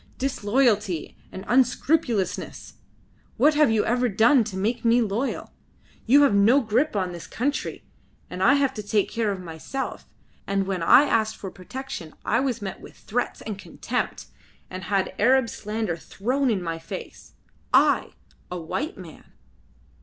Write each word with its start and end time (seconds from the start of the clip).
"...disloyalty 0.27 1.15
and 1.31 1.45
unscrupulousness! 1.47 2.73
What 3.37 3.53
have 3.53 3.69
you 3.69 3.85
ever 3.85 4.09
done 4.09 4.43
to 4.45 4.57
make 4.57 4.83
me 4.83 4.99
loyal? 4.99 5.53
You 6.07 6.23
have 6.23 6.33
no 6.33 6.59
grip 6.59 6.95
on 6.95 7.11
this 7.11 7.27
country. 7.27 7.83
I 8.31 8.55
had 8.55 8.73
to 8.77 8.81
take 8.81 9.11
care 9.11 9.31
of 9.31 9.39
myself, 9.39 10.07
and 10.47 10.65
when 10.65 10.81
I 10.81 11.03
asked 11.03 11.35
for 11.35 11.51
protection 11.51 12.15
I 12.25 12.39
was 12.39 12.63
met 12.63 12.81
with 12.81 12.97
threats 12.97 13.41
and 13.41 13.59
contempt, 13.59 14.25
and 14.71 14.85
had 14.85 15.13
Arab 15.19 15.49
slander 15.51 15.97
thrown 15.97 16.49
in 16.49 16.63
my 16.63 16.79
face. 16.79 17.33
I! 17.71 18.13
a 18.49 18.57
white 18.59 18.97
man!" 18.97 19.33